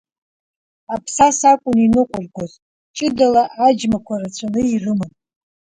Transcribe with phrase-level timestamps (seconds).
[0.93, 2.53] Аԥсаса акәын иныҟәыргоз,
[2.95, 5.11] ҷыдала аџьмақәа рацәаны ирыман.